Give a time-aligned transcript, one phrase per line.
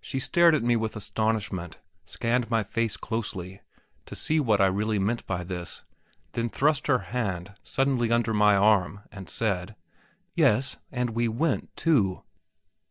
[0.00, 3.60] She stared at me with astonishment, scanned my face closely,
[4.06, 5.84] to see what I really meant by this,
[6.32, 9.76] then thrust her hand suddenly under my arm, and said:
[10.34, 12.22] "Yes, and we went too!"